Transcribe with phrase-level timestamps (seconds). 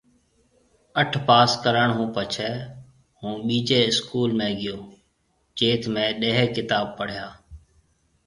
[1.01, 2.51] اَٺ پاس ڪرڻ هُون پڇي
[3.19, 4.77] هون ٻِيجِي اسڪول ۾ گيو
[5.57, 7.27] جٿ مهيَ ڏهيَ ڪتاب پڙهيَا